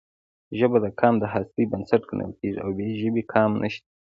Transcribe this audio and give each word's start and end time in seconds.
ژبه 0.57 0.77
د 0.85 0.87
قام 0.99 1.15
د 1.19 1.23
هستۍ 1.33 1.63
بنسټ 1.71 2.01
ګڼل 2.09 2.31
کېږي 2.39 2.59
او 2.63 2.69
بې 2.77 2.87
ژبې 3.01 3.23
قام 3.33 3.51
نشته. 3.63 3.87